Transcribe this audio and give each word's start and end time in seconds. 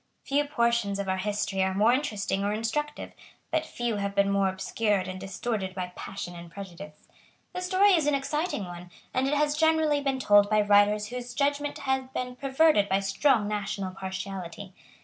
Few 0.23 0.43
portions 0.45 0.97
of 0.97 1.07
our 1.07 1.19
history 1.19 1.61
are 1.61 1.75
more 1.75 1.93
interesting 1.93 2.43
or 2.43 2.51
instructive; 2.51 3.11
but 3.51 3.67
few 3.67 3.97
have 3.97 4.15
been 4.15 4.31
more 4.31 4.49
obscured 4.49 5.07
and 5.07 5.21
distorted 5.21 5.75
by 5.75 5.91
passion 5.95 6.33
and 6.35 6.49
prejudice. 6.49 7.07
The 7.53 7.61
story 7.61 7.93
is 7.93 8.07
an 8.07 8.15
exciting 8.15 8.65
one; 8.65 8.89
and 9.13 9.27
it 9.27 9.35
has 9.35 9.55
generally 9.55 10.01
been 10.01 10.17
told 10.17 10.49
by 10.49 10.61
writers 10.61 11.09
whose 11.09 11.35
judgment 11.35 11.77
had 11.77 12.11
been 12.13 12.35
perverted 12.35 12.89
by 12.89 12.99
strong 12.99 13.47
national 13.47 13.93
partiality. 13.93 14.73